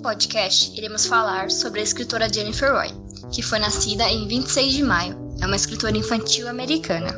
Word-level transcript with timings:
podcast, 0.00 0.76
iremos 0.76 1.06
falar 1.06 1.50
sobre 1.50 1.80
a 1.80 1.82
escritora 1.82 2.32
Jennifer 2.32 2.72
Roy, 2.72 2.88
que 3.30 3.42
foi 3.42 3.58
nascida 3.58 4.04
em 4.08 4.26
26 4.26 4.72
de 4.72 4.82
maio. 4.82 5.16
É 5.40 5.46
uma 5.46 5.56
escritora 5.56 5.96
infantil 5.96 6.48
americana. 6.48 7.08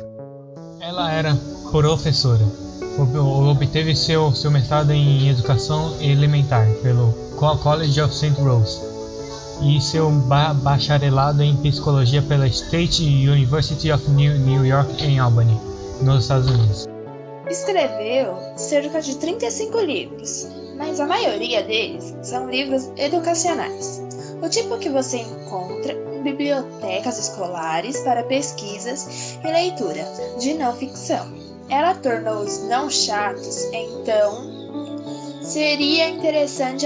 Ela 0.81 1.11
era 1.11 1.35
professora. 1.71 2.43
Obteve 3.49 3.95
seu, 3.95 4.31
seu 4.33 4.51
mestrado 4.51 4.91
em 4.91 5.29
educação 5.29 5.97
elementar 5.99 6.67
pelo 6.83 7.11
College 7.37 8.01
of 8.01 8.13
St. 8.13 8.29
Rose 8.41 8.79
e 9.61 9.81
seu 9.81 10.09
ba 10.11 10.53
bacharelado 10.53 11.41
em 11.41 11.55
psicologia 11.57 12.21
pela 12.21 12.47
State 12.47 13.03
University 13.03 13.91
of 13.91 14.09
New, 14.11 14.37
New 14.39 14.65
York 14.65 15.03
em 15.03 15.19
Albany, 15.19 15.59
nos 16.01 16.23
Estados 16.23 16.49
Unidos. 16.49 16.85
Escreveu 17.49 18.37
cerca 18.55 19.01
de 19.01 19.15
35 19.17 19.79
livros, 19.81 20.47
mas 20.77 20.99
a 20.99 21.05
maioria 21.05 21.63
deles 21.63 22.15
são 22.21 22.49
livros 22.49 22.89
educacionais, 22.97 24.01
o 24.41 24.49
tipo 24.49 24.77
que 24.77 24.89
você 24.89 25.17
encontra 25.17 25.93
em 25.93 26.21
bibliotecas 26.21 27.17
escolares 27.17 27.99
para 28.01 28.23
pesquisas 28.23 29.37
e 29.43 29.47
leitura 29.47 30.05
de 30.39 30.53
não 30.53 30.75
ficção. 30.75 31.31
Ela 31.69 31.95
tornou 31.95 32.43
os 32.43 32.63
não 32.63 32.89
chatos, 32.89 33.65
então 33.71 34.63
seria 35.41 36.09
interessante 36.09 36.85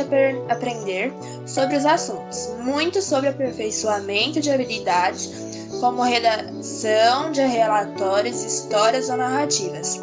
aprender 0.49 1.13
sobre 1.45 1.77
os 1.77 1.85
assuntos, 1.85 2.49
muito 2.61 3.01
sobre 3.01 3.29
aperfeiçoamento 3.29 4.39
de 4.39 4.51
habilidades, 4.51 5.31
como 5.79 6.01
redação 6.01 7.31
de 7.31 7.41
relatórios, 7.41 8.43
histórias 8.43 9.09
ou 9.09 9.17
narrativas, 9.17 10.01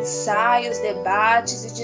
ensaios, 0.00 0.78
debates 0.78 1.64
e 1.64 1.74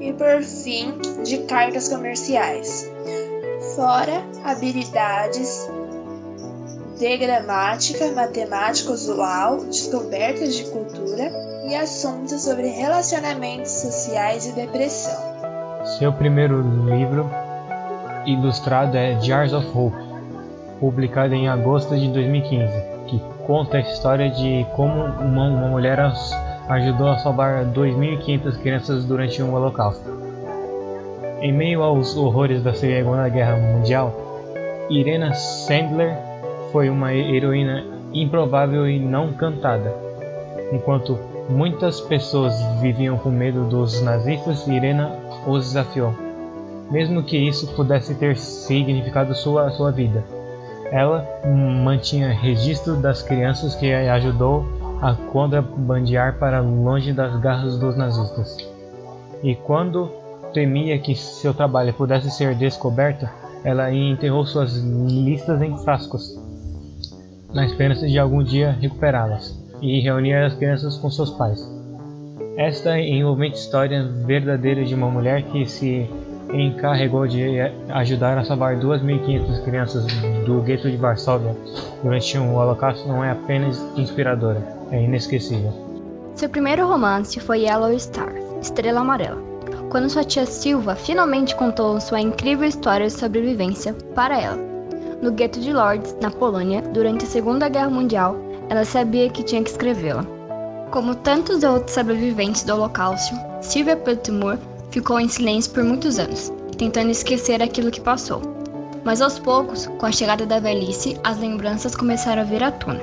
e, 0.00 0.12
por 0.12 0.42
fim, 0.42 0.98
de 1.24 1.38
cartas 1.44 1.88
comerciais. 1.88 2.90
Fora 3.76 4.22
habilidades 4.44 5.70
de 6.98 7.16
gramática, 7.16 8.10
matemática 8.12 8.92
usual, 8.92 9.64
descobertas 9.64 10.54
de 10.56 10.64
cultura 10.64 11.30
e 11.68 11.74
assuntos 11.74 12.42
sobre 12.42 12.66
relacionamentos 12.66 13.70
sociais 13.70 14.46
e 14.46 14.52
depressão. 14.52 15.32
Seu 15.98 16.12
primeiro 16.12 16.60
livro 16.86 17.30
ilustrado 18.26 18.96
é 18.96 19.20
Jars 19.20 19.52
of 19.52 19.66
Hope, 19.76 19.96
publicado 20.78 21.34
em 21.34 21.48
agosto 21.48 21.96
de 21.96 22.08
2015, 22.08 22.72
que 23.06 23.20
conta 23.46 23.78
a 23.78 23.80
história 23.80 24.30
de 24.30 24.66
como 24.74 25.04
uma, 25.04 25.48
uma 25.48 25.68
mulher 25.68 26.00
ajudou 26.68 27.08
a 27.08 27.18
salvar 27.18 27.64
2.500 27.66 28.58
crianças 28.58 29.04
durante 29.04 29.42
um 29.42 29.54
holocausto. 29.54 30.02
Em 31.40 31.52
meio 31.52 31.82
aos 31.82 32.16
horrores 32.16 32.62
da 32.62 32.72
Segunda 32.72 33.28
Guerra 33.28 33.56
Mundial, 33.56 34.14
Irena 34.88 35.34
Sandler 35.34 36.16
foi 36.70 36.88
uma 36.88 37.12
heroína 37.12 37.84
improvável 38.12 38.88
e 38.88 38.98
não 38.98 39.32
cantada. 39.32 39.92
Enquanto 40.72 41.18
muitas 41.48 42.00
pessoas 42.00 42.54
viviam 42.80 43.18
com 43.18 43.30
medo 43.30 43.64
dos 43.64 44.00
nazistas, 44.02 44.66
Irena 44.66 45.10
os 45.46 45.66
desafiou, 45.66 46.14
mesmo 46.90 47.22
que 47.22 47.36
isso 47.36 47.66
pudesse 47.74 48.14
ter 48.14 48.36
significado 48.36 49.34
sua, 49.34 49.70
sua 49.70 49.90
vida. 49.90 50.22
Ela 50.90 51.26
mantinha 51.82 52.28
registro 52.28 52.96
das 52.96 53.22
crianças 53.22 53.74
que 53.74 53.92
ajudou 53.92 54.64
a 55.02 55.14
contrabandear 55.14 56.38
para 56.38 56.60
longe 56.60 57.12
das 57.12 57.38
garras 57.40 57.76
dos 57.76 57.96
nazistas. 57.96 58.56
E 59.42 59.56
quando 59.56 60.08
temia 60.54 60.98
que 60.98 61.14
seu 61.16 61.52
trabalho 61.52 61.92
pudesse 61.92 62.30
ser 62.30 62.54
descoberto, 62.54 63.28
ela 63.64 63.92
enterrou 63.92 64.46
suas 64.46 64.76
listas 64.76 65.60
em 65.60 65.76
frascos, 65.78 66.40
na 67.52 67.66
esperança 67.66 68.06
de 68.06 68.18
algum 68.18 68.42
dia 68.42 68.70
recuperá-las 68.80 69.60
e 69.80 70.00
reunir 70.00 70.34
as 70.34 70.54
crianças 70.54 70.96
com 70.96 71.10
seus 71.10 71.30
pais. 71.30 71.60
Esta 72.56 72.98
envolvente 72.98 73.56
história 73.56 74.04
verdadeira 74.04 74.84
de 74.84 74.94
uma 74.94 75.10
mulher 75.10 75.42
que 75.42 75.66
se 75.66 76.08
encarregou 76.52 77.26
de 77.26 77.60
ajudar 77.90 78.38
a 78.38 78.44
salvar 78.44 78.76
2.500 78.76 79.64
crianças 79.64 80.06
do 80.44 80.60
gueto 80.60 80.90
de 80.90 80.96
Varsóvia 80.96 81.56
durante 82.02 82.38
um 82.38 82.54
holocausto 82.54 83.06
não 83.08 83.24
é 83.24 83.30
apenas 83.30 83.80
inspiradora, 83.96 84.62
é 84.90 85.02
inesquecível. 85.02 85.72
Seu 86.34 86.48
primeiro 86.48 86.86
romance 86.86 87.38
foi 87.40 87.60
Yellow 87.60 87.98
Star, 87.98 88.32
Estrela 88.60 89.00
Amarela, 89.00 89.40
quando 89.90 90.08
sua 90.08 90.24
tia 90.24 90.46
Silva 90.46 90.94
finalmente 90.94 91.54
contou 91.54 92.00
sua 92.00 92.20
incrível 92.20 92.66
história 92.66 93.06
de 93.06 93.12
sobrevivência 93.12 93.94
para 94.14 94.40
ela. 94.40 94.58
No 95.20 95.30
gueto 95.30 95.60
de 95.60 95.72
Lords, 95.72 96.16
na 96.20 96.30
Polônia, 96.30 96.82
durante 96.82 97.24
a 97.24 97.28
Segunda 97.28 97.68
Guerra 97.68 97.90
Mundial, 97.90 98.36
ela 98.68 98.84
sabia 98.84 99.28
que 99.30 99.42
tinha 99.42 99.62
que 99.62 99.70
escrevê-la. 99.70 100.24
Como 100.90 101.14
tantos 101.14 101.62
outros 101.62 101.94
sobreviventes 101.94 102.64
do 102.64 102.74
Holocausto, 102.74 103.34
Sylvia 103.60 103.96
Plath 103.96 104.28
ficou 104.92 105.18
em 105.18 105.28
silêncio 105.28 105.72
por 105.72 105.82
muitos 105.82 106.18
anos, 106.18 106.52
tentando 106.76 107.10
esquecer 107.10 107.62
aquilo 107.62 107.90
que 107.90 108.00
passou. 108.00 108.42
Mas 109.04 109.20
aos 109.20 109.38
poucos, 109.38 109.86
com 109.98 110.06
a 110.06 110.12
chegada 110.12 110.46
da 110.46 110.60
velhice, 110.60 111.18
as 111.24 111.38
lembranças 111.38 111.96
começaram 111.96 112.42
a 112.42 112.44
vir 112.44 112.62
à 112.62 112.70
tona. 112.70 113.02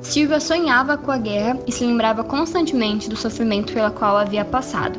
Silvia 0.00 0.40
sonhava 0.40 0.96
com 0.96 1.12
a 1.12 1.18
guerra 1.18 1.58
e 1.66 1.70
se 1.72 1.84
lembrava 1.84 2.24
constantemente 2.24 3.08
do 3.08 3.16
sofrimento 3.16 3.72
pela 3.72 3.90
qual 3.90 4.16
havia 4.16 4.44
passado. 4.44 4.98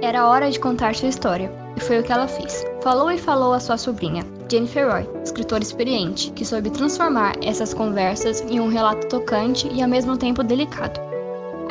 Era 0.00 0.28
hora 0.28 0.48
de 0.48 0.60
contar 0.60 0.94
sua 0.94 1.08
história, 1.08 1.52
e 1.76 1.80
foi 1.80 1.98
o 1.98 2.02
que 2.04 2.12
ela 2.12 2.28
fez. 2.28 2.64
Falou 2.80 3.10
e 3.10 3.18
falou 3.18 3.52
à 3.52 3.58
sua 3.58 3.76
sobrinha, 3.76 4.24
Jennifer 4.48 4.88
Roy, 4.88 5.08
escritora 5.24 5.62
experiente, 5.62 6.30
que 6.30 6.44
soube 6.44 6.70
transformar 6.70 7.34
essas 7.42 7.74
conversas 7.74 8.40
em 8.42 8.60
um 8.60 8.68
relato 8.68 9.08
tocante 9.08 9.68
e 9.72 9.82
ao 9.82 9.88
mesmo 9.88 10.16
tempo 10.16 10.44
delicado. 10.44 11.07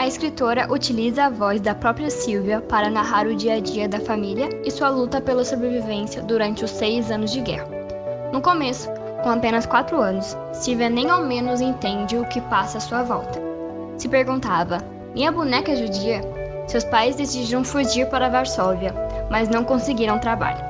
A 0.08 0.10
escritora 0.10 0.72
utiliza 0.72 1.26
a 1.26 1.30
voz 1.30 1.60
da 1.60 1.76
própria 1.76 2.10
Sylvia 2.10 2.62
para 2.62 2.90
narrar 2.90 3.28
o 3.28 3.36
dia 3.36 3.56
a 3.56 3.60
dia 3.60 3.90
da 3.90 4.00
família 4.00 4.48
e 4.64 4.72
sua 4.72 4.88
luta 4.88 5.20
pela 5.20 5.44
sobrevivência 5.44 6.22
durante 6.22 6.64
os 6.64 6.72
seis 6.72 7.12
anos 7.12 7.30
de 7.30 7.42
guerra. 7.42 7.68
No 8.32 8.40
começo, 8.40 8.90
com 9.22 9.30
apenas 9.32 9.66
quatro 9.66 10.00
anos, 10.00 10.38
Sylvia 10.54 10.90
nem 10.90 11.10
ao 11.10 11.26
menos 11.26 11.60
entende 11.60 12.16
o 12.16 12.24
que 12.30 12.40
passa 12.40 12.78
à 12.78 12.80
sua 12.80 13.04
volta. 13.04 13.38
Se 13.98 14.08
perguntava: 14.08 14.78
Minha 15.14 15.30
boneca 15.30 15.74
é 15.74 15.76
judia? 15.76 16.22
Seus 16.68 16.86
pais 16.86 17.18
decidiram 17.18 17.66
fugir 17.66 18.08
para 18.08 18.30
Varsóvia, 18.30 18.96
mas 19.30 19.50
não 19.50 19.66
conseguiram 19.66 20.20
trabalho. 20.20 20.64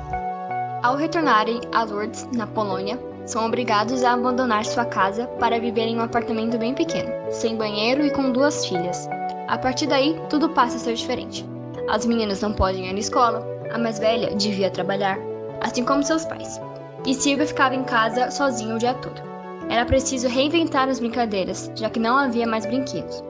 Ao 0.82 0.96
retornarem 0.96 1.62
a 1.76 1.84
Lourdes, 1.84 2.28
na 2.34 2.48
Polônia, 2.48 3.00
são 3.24 3.46
obrigados 3.46 4.04
a 4.04 4.14
abandonar 4.14 4.66
sua 4.66 4.86
casa 4.86 5.28
para 5.40 5.60
viver 5.60 5.84
em 5.84 6.00
um 6.00 6.02
apartamento 6.02 6.58
bem 6.58 6.74
pequeno, 6.74 7.12
sem 7.30 7.56
banheiro 7.56 8.04
e 8.04 8.10
com 8.10 8.32
duas 8.32 8.66
filhas. 8.66 9.08
A 9.48 9.58
partir 9.58 9.88
daí, 9.88 10.20
tudo 10.30 10.50
passa 10.50 10.76
a 10.76 10.80
ser 10.80 10.94
diferente. 10.94 11.46
As 11.90 12.06
meninas 12.06 12.42
não 12.42 12.52
podem 12.52 12.86
ir 12.88 12.96
à 12.96 13.00
escola, 13.00 13.48
a 13.72 13.78
mais 13.78 13.98
velha 13.98 14.36
devia 14.36 14.70
trabalhar, 14.70 15.18
assim 15.62 15.86
como 15.86 16.04
seus 16.04 16.26
pais. 16.26 16.60
E 17.06 17.14
Silvia 17.14 17.48
ficava 17.48 17.74
em 17.74 17.84
casa 17.84 18.30
sozinha 18.30 18.76
o 18.76 18.80
dia 18.80 18.94
todo. 18.96 19.22
Era 19.70 19.86
preciso 19.86 20.28
reinventar 20.28 20.90
as 20.90 21.00
brincadeiras, 21.00 21.72
já 21.76 21.90
que 21.90 22.00
não 22.00 22.18
havia 22.18 22.46
mais 22.46 22.66
brinquedos. 22.66 23.24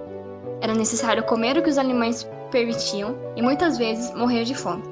Era 0.59 0.73
necessário 0.73 1.23
comer 1.23 1.55
o 1.57 1.61
que 1.61 1.69
os 1.69 1.77
animais 1.77 2.27
permitiam 2.49 3.15
e 3.35 3.41
muitas 3.41 3.77
vezes 3.77 4.13
morrer 4.15 4.43
de 4.43 4.55
fome. 4.55 4.83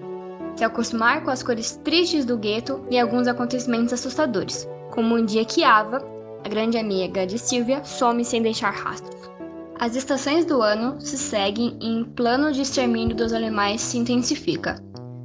Se 0.56 0.64
acostumar 0.64 1.24
com 1.24 1.32
as 1.32 1.42
cores 1.42 1.76
tristes 1.84 2.24
do 2.24 2.38
gueto 2.38 2.86
e 2.90 3.00
alguns 3.00 3.28
acontecimentos 3.28 3.94
assustadores, 3.94 4.68
como 4.92 5.16
um 5.16 5.26
dia 5.26 5.44
que 5.44 5.64
Ava, 5.64 6.06
a 6.44 6.48
grande 6.48 6.78
amiga 6.78 7.26
de 7.26 7.40
Silvia, 7.40 7.84
some 7.84 8.24
sem 8.24 8.42
deixar 8.42 8.72
rastros. 8.72 9.35
As 9.78 9.94
estações 9.94 10.46
do 10.46 10.62
ano 10.62 10.96
se 11.02 11.18
seguem 11.18 11.78
e 11.82 11.90
um 11.90 12.06
plano 12.06 12.52
de 12.52 12.62
extermínio 12.62 13.14
dos 13.14 13.34
animais 13.34 13.82
se 13.82 13.98
intensifica. 13.98 14.82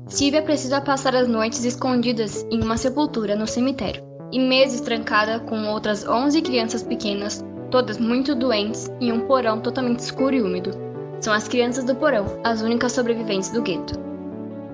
Silvia 0.08 0.42
precisa 0.42 0.80
passar 0.80 1.14
as 1.14 1.28
noites 1.28 1.64
escondidas 1.64 2.44
em 2.50 2.60
uma 2.60 2.76
sepultura 2.76 3.36
no 3.36 3.46
cemitério, 3.46 4.02
e 4.32 4.40
meses 4.40 4.80
trancada 4.80 5.38
com 5.38 5.68
outras 5.68 6.06
11 6.06 6.42
crianças 6.42 6.82
pequenas, 6.82 7.44
todas 7.70 7.98
muito 7.98 8.34
doentes, 8.34 8.90
em 9.00 9.12
um 9.12 9.20
porão 9.20 9.60
totalmente 9.60 10.00
escuro 10.00 10.34
e 10.34 10.42
úmido. 10.42 10.72
São 11.20 11.32
as 11.32 11.46
crianças 11.46 11.84
do 11.84 11.94
porão, 11.94 12.26
as 12.42 12.60
únicas 12.60 12.90
sobreviventes 12.90 13.50
do 13.50 13.62
gueto. 13.62 14.00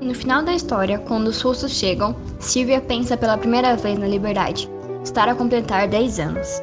No 0.01 0.15
final 0.15 0.43
da 0.43 0.55
história, 0.55 0.99
quando 1.01 1.29
os 1.29 1.43
russos 1.43 1.73
chegam, 1.73 2.17
Silvia 2.41 2.81
pensa 2.81 3.15
pela 3.15 3.37
primeira 3.37 3.77
vez 3.77 3.99
na 3.99 4.09
liberdade, 4.09 4.71
estar 5.05 5.29
a 5.29 5.35
completar 5.35 5.87
10 5.87 6.19
anos. 6.19 6.63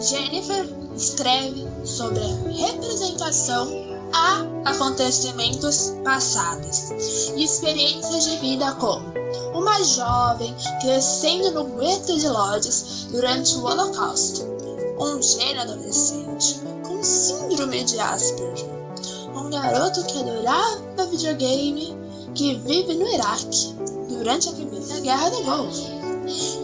Jennifer 0.00 0.77
escreve 0.98 1.64
sobre 1.84 2.20
a 2.20 2.66
representação 2.66 3.86
a 4.12 4.44
acontecimentos 4.64 5.94
passados 6.02 6.90
e 7.36 7.44
experiências 7.44 8.24
de 8.24 8.36
vida 8.38 8.72
como 8.74 9.12
uma 9.54 9.82
jovem 9.84 10.54
crescendo 10.80 11.52
no 11.52 11.64
gueto 11.76 12.18
de 12.18 12.28
Lodz 12.28 13.06
durante 13.10 13.54
o 13.56 13.64
Holocausto, 13.64 14.42
um 14.98 15.22
gênio 15.22 15.62
adolescente 15.62 16.60
com 16.82 17.02
síndrome 17.02 17.84
de 17.84 18.00
Asperger, 18.00 18.66
um 19.36 19.50
garoto 19.50 20.02
que 20.04 20.18
adorava 20.18 21.06
videogame 21.10 21.96
que 22.34 22.54
vive 22.56 22.94
no 22.94 23.06
Iraque 23.08 23.74
durante 24.08 24.48
a 24.48 24.52
Primeira 24.52 25.00
Guerra 25.00 25.30
do 25.30 25.42
Golfo. 25.44 25.97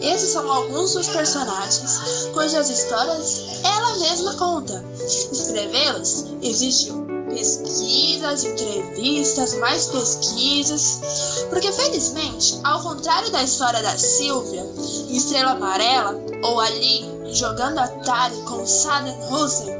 Esses 0.01 0.29
são 0.29 0.49
alguns 0.51 0.93
dos 0.93 1.07
personagens 1.07 2.29
cujas 2.33 2.69
histórias 2.69 3.61
ela 3.63 3.97
mesma 3.97 4.33
conta. 4.35 4.83
Escrevê-las 5.31 6.25
exigiu 6.41 7.05
pesquisas, 7.27 8.45
entrevistas, 8.45 9.55
mais 9.55 9.87
pesquisas, 9.87 11.45
porque 11.49 11.71
felizmente, 11.71 12.59
ao 12.63 12.81
contrário 12.81 13.29
da 13.31 13.43
história 13.43 13.81
da 13.81 13.97
Silvia, 13.97 14.65
Estrela 15.09 15.51
Amarela, 15.51 16.17
ou 16.43 16.59
ali 16.59 17.03
jogando 17.33 17.79
Atari 17.79 18.37
com 18.43 18.65
Saddam 18.65 19.17
Hussein, 19.31 19.75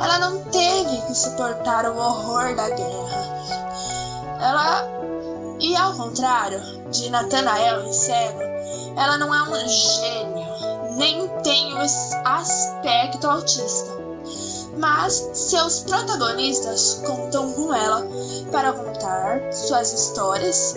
ela 0.00 0.18
não 0.18 0.42
teve 0.44 1.00
que 1.06 1.14
suportar 1.14 1.88
o 1.88 1.96
horror 1.96 2.56
da 2.56 2.70
guerra. 2.70 3.36
Ela, 4.40 4.88
e 5.60 5.76
ao 5.76 5.94
contrário 5.94 6.60
de 6.90 7.10
Nathanael 7.10 7.88
e 7.88 7.92
Cego, 7.92 8.55
ela 8.96 9.18
não 9.18 9.34
é 9.34 9.42
um 9.42 9.68
gênio, 9.68 10.46
nem 10.96 11.28
tem 11.42 11.74
o 11.74 11.78
aspecto 12.24 13.26
autista. 13.26 13.94
Mas 14.78 15.30
seus 15.32 15.80
protagonistas 15.80 17.00
contam 17.06 17.52
com 17.52 17.74
ela 17.74 18.06
para 18.50 18.72
contar 18.72 19.52
suas 19.52 19.92
histórias, 19.92 20.74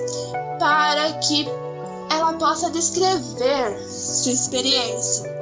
para 0.60 1.14
que 1.20 1.48
ela 2.10 2.34
possa 2.34 2.70
descrever 2.70 3.80
sua 3.90 4.32
experiência. 4.32 5.40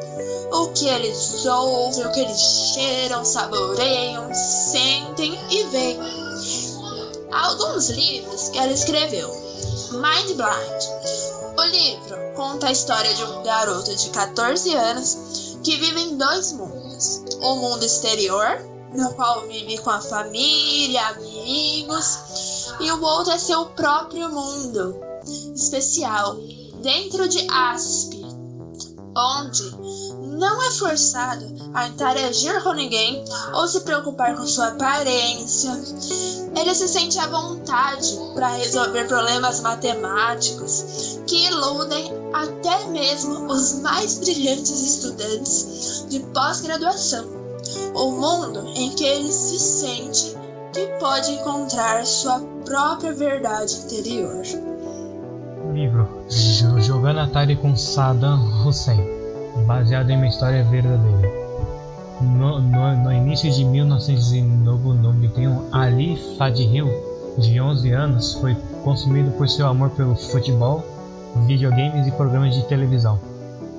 O 0.51 0.69
que 0.69 0.87
eles 0.87 1.45
ouvem, 1.45 2.05
o 2.05 2.11
que 2.11 2.19
eles 2.21 2.39
cheiram, 2.73 3.25
saboreiam, 3.25 4.33
sentem 4.33 5.37
e 5.51 5.63
veem. 5.65 5.99
Alguns 7.31 7.89
livros 7.89 8.49
que 8.49 8.57
ela 8.57 8.71
escreveu. 8.71 9.29
Mind 9.91 10.35
Blind. 10.35 11.16
Conta 12.35 12.67
a 12.67 12.71
história 12.71 13.13
de 13.13 13.23
um 13.23 13.43
garoto 13.43 13.95
de 13.95 14.09
14 14.09 14.73
anos 14.75 15.57
que 15.63 15.75
vive 15.77 16.01
em 16.01 16.17
dois 16.17 16.53
mundos. 16.53 17.23
O 17.41 17.55
mundo 17.55 17.83
exterior, 17.83 18.59
no 18.93 19.13
qual 19.13 19.47
vive 19.47 19.77
com 19.79 19.89
a 19.89 20.01
família, 20.01 21.07
amigos, 21.07 22.73
e 22.79 22.91
o 22.91 23.01
outro 23.01 23.33
é 23.33 23.37
seu 23.37 23.65
próprio 23.67 24.29
mundo 24.29 24.99
especial, 25.55 26.35
dentro 26.81 27.27
de 27.27 27.45
Asp, 27.51 28.13
onde 29.15 29.63
não 30.37 30.63
é 30.63 30.71
forçado 30.71 31.45
a 31.73 31.87
interagir 31.87 32.61
com 32.63 32.73
ninguém 32.73 33.23
ou 33.53 33.67
se 33.67 33.81
preocupar 33.81 34.35
com 34.35 34.45
sua 34.45 34.67
aparência. 34.67 35.71
Ele 36.55 36.73
se 36.73 36.87
sente 36.87 37.19
à 37.19 37.27
vontade 37.27 38.17
para 38.33 38.47
resolver 38.49 39.07
problemas 39.07 39.61
matemáticos 39.61 41.19
que 41.27 41.47
iludem 41.47 42.11
até 42.33 42.85
mesmo 42.87 43.51
os 43.51 43.79
mais 43.81 44.19
brilhantes 44.19 44.81
estudantes 44.81 46.05
de 46.07 46.19
pós-graduação. 46.19 47.25
O 47.95 48.11
mundo 48.11 48.67
em 48.75 48.91
que 48.91 49.03
ele 49.03 49.31
se 49.31 49.59
sente 49.59 50.37
que 50.73 50.85
pode 50.99 51.31
encontrar 51.31 52.05
sua 52.05 52.39
própria 52.63 53.13
verdade 53.13 53.75
interior. 53.75 54.43
Livro 55.73 56.07
Jogando 56.79 57.19
Atari 57.19 57.55
com 57.55 57.75
Saddam 57.75 58.65
Hussein 58.65 59.16
baseado 59.65 60.09
em 60.09 60.17
uma 60.17 60.27
história 60.27 60.63
verdadeira. 60.63 61.31
No, 62.21 62.59
no, 62.59 63.03
no 63.03 63.13
início 63.13 63.51
de 63.51 63.63
1991, 63.63 65.69
Ali 65.71 66.17
Fadhil, 66.37 66.89
de 67.37 67.61
11 67.61 67.91
anos, 67.91 68.33
foi 68.33 68.55
consumido 68.83 69.31
por 69.31 69.47
seu 69.47 69.67
amor 69.67 69.91
pelo 69.91 70.15
futebol, 70.15 70.83
videogames 71.45 72.07
e 72.07 72.11
programas 72.11 72.55
de 72.55 72.63
televisão 72.63 73.19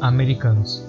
americanos. 0.00 0.84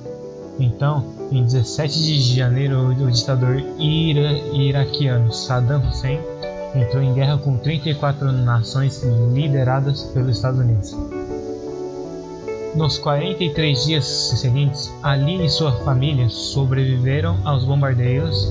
Então, 0.59 1.03
em 1.31 1.43
17 1.43 2.03
de 2.03 2.35
janeiro, 2.35 2.89
o 2.89 3.11
ditador 3.11 3.63
ira 3.79 4.33
iraquiano 4.53 5.31
Saddam 5.31 5.81
Hussein 5.87 6.19
entrou 6.75 7.01
em 7.01 7.13
guerra 7.13 7.37
com 7.37 7.57
34 7.57 8.31
nações 8.31 9.01
lideradas 9.33 10.03
pelos 10.13 10.35
Estados 10.35 10.59
Unidos. 10.59 10.95
Nos 12.75 12.99
43 12.99 13.85
dias 13.85 14.05
seguintes, 14.05 14.93
Ali 15.01 15.43
e 15.43 15.49
sua 15.49 15.71
família 15.83 16.29
sobreviveram 16.29 17.37
aos 17.43 17.63
bombardeios, 17.63 18.47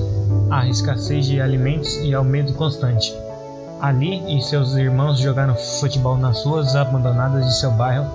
à 0.51 0.67
escassez 0.67 1.25
de 1.25 1.39
alimentos 1.39 1.95
e 1.97 2.13
ao 2.13 2.23
medo 2.23 2.53
constante. 2.53 3.13
Ali 3.79 4.37
e 4.37 4.41
seus 4.41 4.75
irmãos 4.75 5.19
jogaram 5.19 5.55
futebol 5.55 6.17
nas 6.17 6.43
ruas 6.43 6.75
abandonadas 6.75 7.45
de 7.45 7.59
seu 7.59 7.71
bairro 7.71 8.07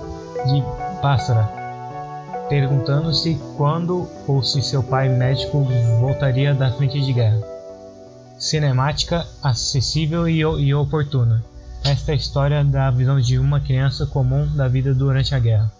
de 0.45 0.63
Basra, 1.01 1.49
perguntando-se 2.49 3.39
quando 3.57 4.07
ou 4.27 4.43
se 4.43 4.61
seu 4.61 4.83
pai 4.83 5.09
médico 5.09 5.67
voltaria 5.99 6.53
da 6.53 6.71
frente 6.71 7.01
de 7.01 7.13
guerra. 7.13 7.41
Cinemática, 8.37 9.25
acessível 9.41 10.29
e, 10.29 10.41
e 10.41 10.73
oportuna. 10.73 11.43
Esta 11.83 12.11
é 12.11 12.13
a 12.13 12.17
história 12.17 12.63
da 12.63 12.91
visão 12.91 13.19
de 13.19 13.39
uma 13.39 13.59
criança 13.59 14.05
comum 14.05 14.47
da 14.55 14.67
vida 14.67 14.93
durante 14.93 15.33
a 15.33 15.39
guerra. 15.39 15.71